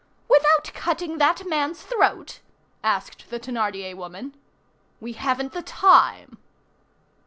"Without 0.27 0.73
cutting 0.73 1.19
that 1.19 1.45
man's 1.47 1.83
throat?" 1.83 2.39
asked, 2.83 3.29
the 3.29 3.39
Thénardier 3.39 3.93
woman. 3.95 4.33
"We 4.99 5.13
haven't 5.13 5.51
the 5.53 5.61
time." 5.61 6.39